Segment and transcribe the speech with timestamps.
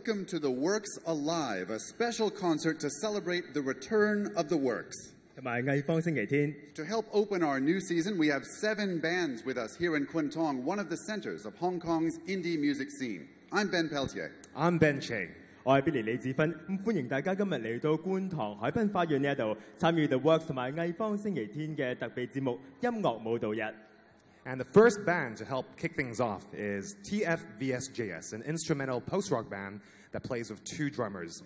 [0.00, 4.96] welcome to the Works Alive, a special concert to celebrate the return of the works.
[5.36, 10.32] To help open our new season, we have seven bands with us here in Kwun
[10.32, 13.28] Tong, one of the centers of Hong Kong's indie music scene.
[13.52, 14.32] I'm Ben Peltier.
[14.56, 15.28] I'm Ben Cheng.
[15.64, 22.58] 我係 Billy 李子芬，咁歡迎大家今日嚟到觀塘海濱花園呢一度參與 The Works 同埋藝坊星期天嘅特別節目
[22.90, 23.60] 《音樂舞蹈日》。
[24.46, 29.80] And the first band to help kick things off is TFVSJS, an instrumental post rock band
[30.12, 31.42] that plays with two drummers.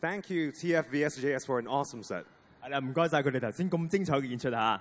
[0.00, 2.24] Thank you, TFVSJS, for an awesome set.
[2.62, 4.80] 系啦，唔该晒佢哋头先咁精彩嘅演出吓。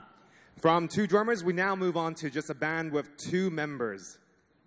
[0.61, 4.15] From two drummers, we now move on to just a band with two members.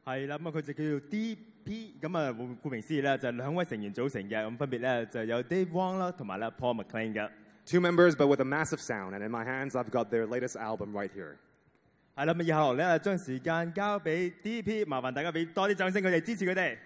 [0.04, 1.94] 系啦，咁啊佢就叫做 D.P.
[2.00, 2.30] 咁啊，
[2.62, 7.28] 顾名思义咧就系两位成员组成嘅，咁分别咧就有 Dave Wong 啦，同埋咧 Paul McLean 嘅。
[7.66, 9.12] Two members, but with a massive sound.
[9.14, 11.36] And in my hands, I've got their latest album right here.
[12.16, 14.84] 系啦，咁以下落嚟咧将时间交俾 D.P.
[14.84, 16.76] 麻烦大家俾多啲掌声，佢哋支持佢哋。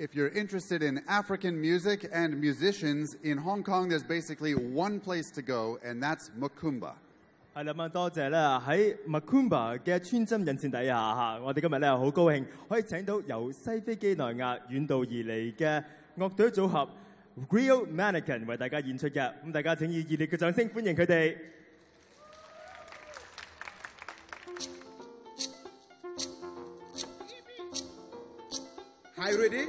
[0.00, 5.30] If you're interested in African music and musicians, in Hong Kong there's basically one place
[5.32, 6.94] to go, and that's Makumba.
[7.54, 15.84] 係啦，咁多謝咧喺 Macumba 嘅穿針引線底下嚇，我哋今日咧好高興可以請到由西非幾內亞遠道而嚟嘅
[16.16, 16.88] 樂隊組合
[17.46, 21.36] Griot Mannequin 為大家演出嘅，咁大家請以熱烈嘅掌聲歡迎佢哋。
[29.18, 29.68] Hi, ready?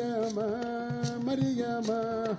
[0.35, 2.37] Mariama.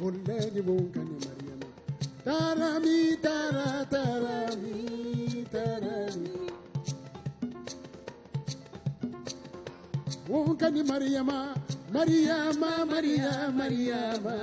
[0.00, 1.66] Wonkani, wonkani Mariama.
[2.24, 6.30] Tarami, tara, tarami, tarami.
[10.28, 11.54] Wonkani Mariama,
[11.92, 14.36] Mariama, Maria, Mariama,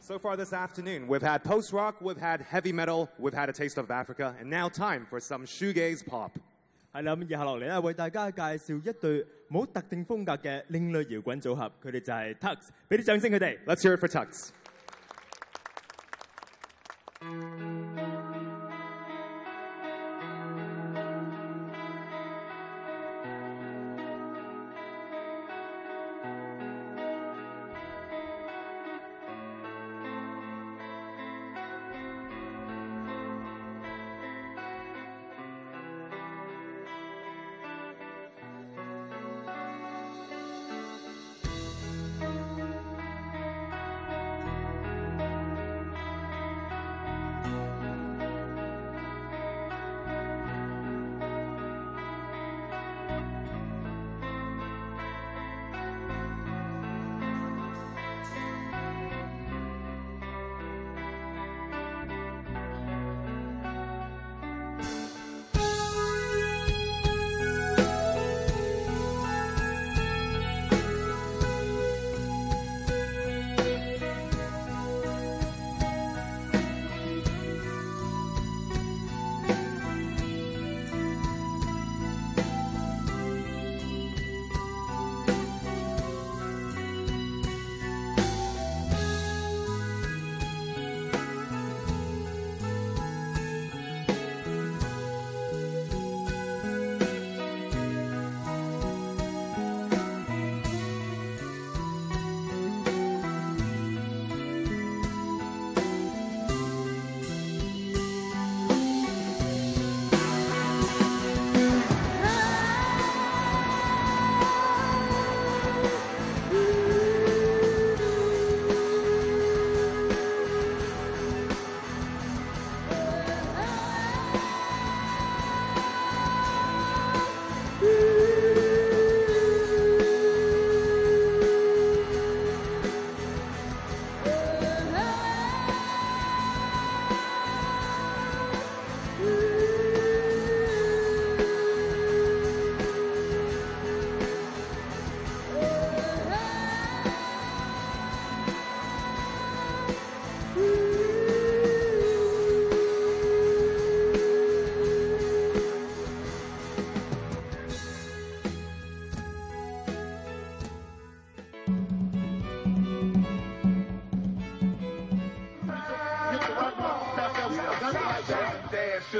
[0.07, 3.53] So far this afternoon, we've had post rock, we've had heavy metal, we've had a
[3.53, 6.31] taste of Africa, and now time for some shoegaze pop.
[6.93, 13.57] 系啦，咁以下落嚟咧，为大家介绍一队冇特定风格嘅另类摇滚组合，佢哋就系 Tux，俾啲掌声佢哋。
[13.65, 14.49] Let's hear it for Tux.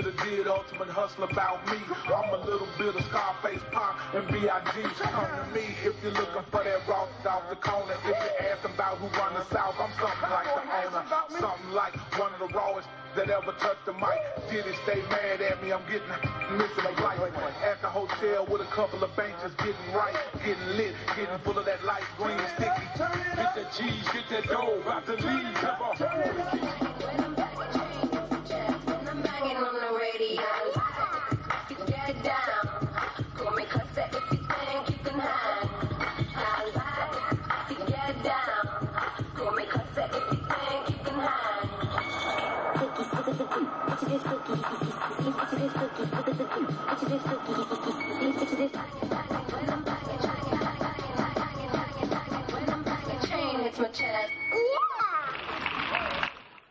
[0.02, 1.78] Shoulda did ultimate hustle about me.
[2.06, 4.82] I'm a little bit of Scarface Pop and B.I.G.
[5.02, 7.94] Come to me if you're looking for that raw off the corner.
[7.94, 11.04] If you're asking about who run the South, I'm something like the owner.
[11.40, 14.22] Something like one of the rawest that ever touched the mic.
[14.50, 16.08] Did Diddy stay mad at me, I'm getting
[16.54, 17.18] missing a flight.
[17.64, 20.14] At the hotel with a couple of benches, getting right,
[20.44, 22.86] getting lit, getting full of that light green sticky.
[23.34, 25.54] Get that G's, get that dough, about to leave.
[25.54, 26.87] Come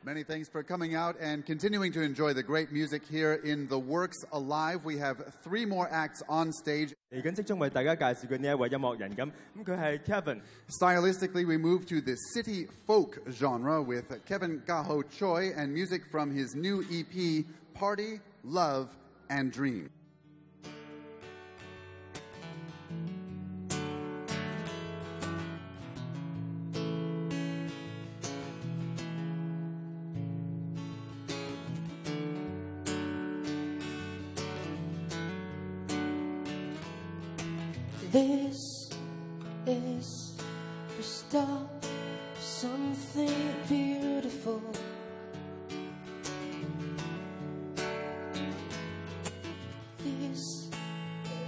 [0.03, 3.77] Many thanks for coming out and continuing to enjoy the great music here in The
[3.77, 4.85] Works Alive.
[4.85, 6.93] We have three more acts on stage.
[7.11, 10.41] 嚟緊即將為大家介紹嘅呢一位音樂人咁，咁佢係 Kevin。
[10.69, 16.55] Stylistically, we move to the city folk genre with Kevin Kaho Tsui and music from his
[16.55, 18.95] new EP, Party Love,
[19.29, 19.89] and Dream.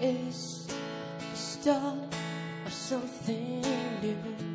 [0.01, 1.97] Is the start
[2.65, 3.61] of something
[4.01, 4.48] new.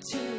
[0.00, 0.29] Unto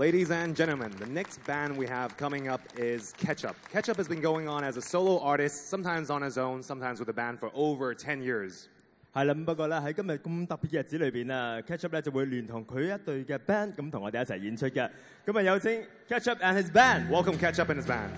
[0.00, 3.56] Ladies and gentlemen, the next band we have coming up is Ketchup.
[3.72, 7.08] Ketchup has been going on as a solo artist, sometimes on his own, sometimes with
[7.08, 8.68] a band for over 10 years.
[9.14, 14.90] 系啦，咁不过咧喺今日咁特别嘅日子里边啊，Catch Up 咧就会联同佢一队嘅 band 咁同我哋一齐演出嘅。
[15.24, 17.08] 咁啊有请 Catch Up and his band。
[17.08, 18.10] Welcome Ketchup and his band.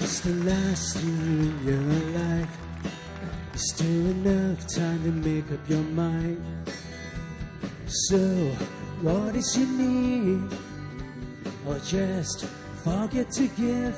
[0.00, 1.82] It's the last year in your
[2.16, 2.56] life.
[3.56, 6.38] Still enough time to make up your mind.
[7.88, 8.16] So,
[9.01, 10.51] what is your need?
[11.67, 12.45] Or just
[12.83, 13.95] forget to give?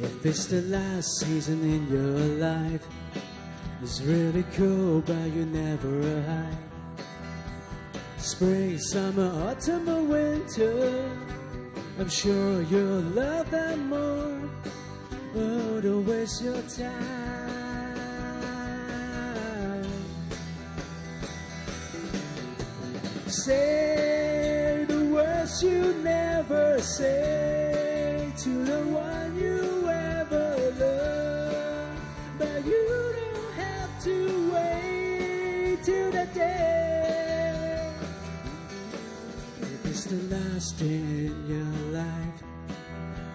[0.00, 2.86] If it's the last season in your life,
[3.82, 6.58] it's really cool, but you never hide.
[8.18, 11.10] Spring, summer, autumn, or winter.
[11.98, 14.50] I'm sure you'll love them more.
[15.36, 17.31] Oh, don't waste your time.
[23.44, 32.00] Say the words you never say to the one you ever loved.
[32.38, 32.86] But you
[33.18, 37.92] don't have to wait till the day.
[39.60, 42.38] If it's the last day in your life,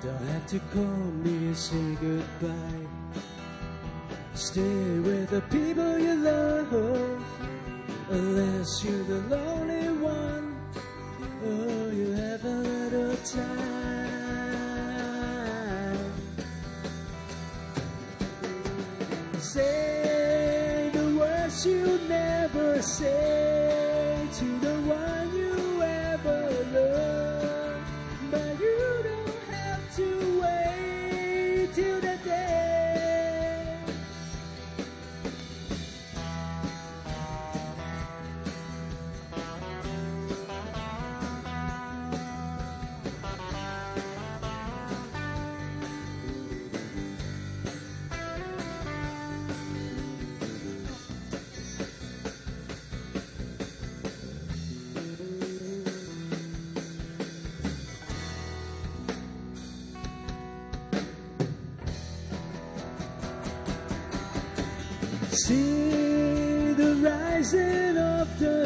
[0.02, 2.88] don't have to call me and say goodbye.
[4.36, 6.72] Stay with the people you love,
[8.10, 9.77] unless you're the lonely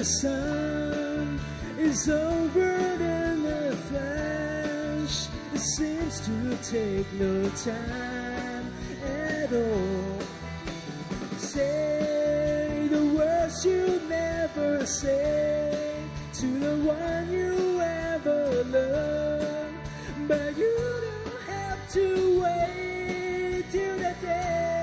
[0.02, 1.40] the sun
[1.78, 5.28] is over in a flash.
[5.54, 8.74] It seems to take no time
[9.06, 10.18] at all.
[11.38, 19.76] Say the words you never say to the one you ever loved,
[20.28, 24.81] but you don't have to wait till the day.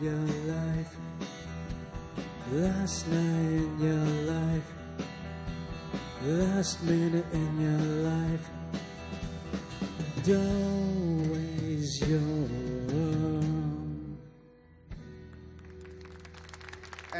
[0.00, 0.96] Your life,
[2.52, 4.72] last night in your life,
[6.24, 8.50] last minute in your life.
[10.24, 12.50] Don't waste your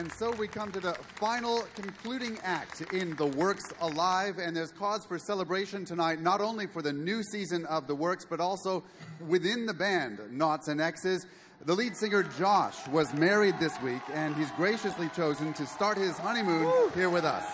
[0.01, 4.73] And so we come to the final concluding act in The Works Alive, and there's
[4.73, 8.83] cause for celebration tonight, not only for the new season of The Works, but also
[9.29, 11.27] within the band, Noughts and Exes.
[11.62, 16.16] The lead singer Josh was married this week, and he's graciously chosen to start his
[16.16, 16.88] honeymoon Woo!
[16.94, 17.44] here with us.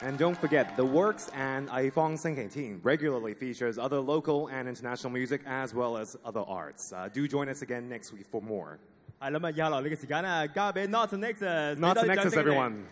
[0.00, 2.16] And don't forget, The Works and iPhone
[2.52, 6.92] team regularly features other local and international music as well as other arts.
[6.92, 8.78] Uh, do join us again next week for more.
[9.20, 11.78] 係啦，咁啊，以下落嚟嘅時間啊，交俾 Noughts and Exes。
[11.78, 12.84] Not Nexus，everyone。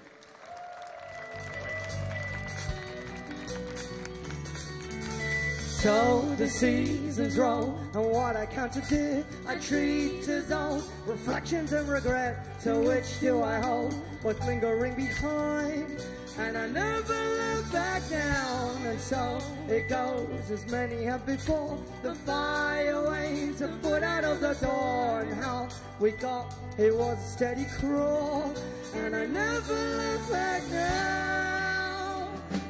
[5.85, 11.75] So the seasons roll, and what I count to do, I treat as old reflections
[11.75, 12.59] and regret.
[12.63, 13.93] To which do I hold
[14.23, 16.03] what's lingering behind?
[16.39, 21.79] And I never look back down, and so it goes as many have before.
[22.03, 25.69] The fire waves are put out of the door, and how
[26.01, 28.55] we got it was a steady crawl,
[28.95, 32.29] and I never look back now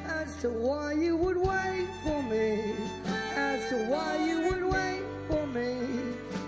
[0.09, 2.73] as to why you would wait for me,
[3.65, 5.75] as to why you would wait for me,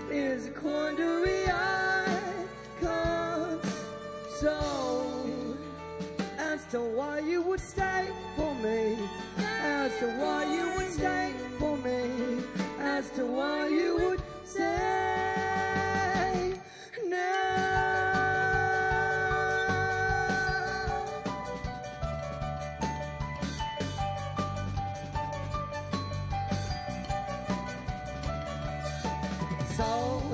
[0.08, 2.06] is a quandary I
[2.80, 3.64] can't
[4.38, 5.56] solve.
[6.38, 8.96] As to why you would stay for me,
[9.38, 12.40] as to why you would stay for me,
[12.78, 13.87] as to why you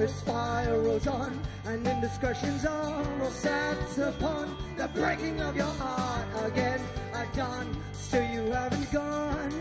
[0.04, 6.26] So it spirals on, and indiscretions are all set upon the breaking of your heart
[6.44, 6.78] again.
[7.14, 9.52] I've done, still you haven't gone,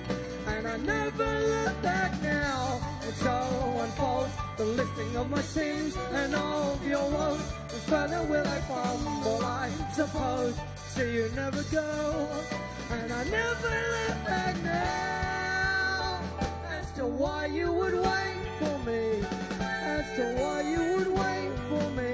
[0.47, 2.81] and I never look back now.
[3.03, 7.53] And so unfolds the listing of my sins and all of your woes.
[7.71, 10.55] And further will I fumble, I suppose.
[10.89, 12.27] So you never go,
[12.91, 16.21] and I never look back now
[16.69, 19.23] as to why you would wait for me,
[20.15, 22.13] to why you would wait for me,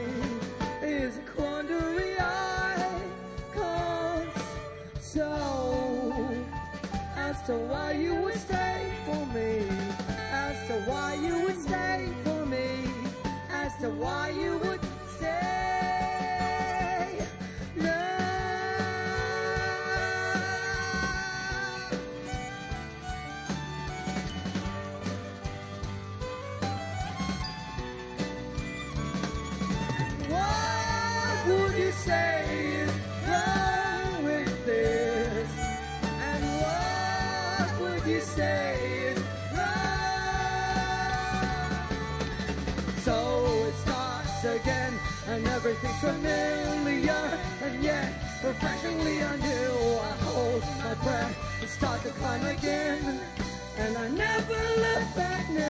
[0.81, 2.15] is a quandary?
[2.17, 3.01] I
[3.53, 4.29] can't
[5.01, 6.37] solve.
[7.17, 9.67] As to why you would stay for me,
[10.31, 12.85] as to why you would stay for me,
[13.51, 14.88] as to why you would
[36.29, 39.19] and what would you say is
[43.03, 44.93] So it starts again
[45.27, 49.99] and everything's familiar, and yet refreshingly anew.
[50.01, 53.19] I hold my breath and start to climb again,
[53.77, 55.68] and I never look back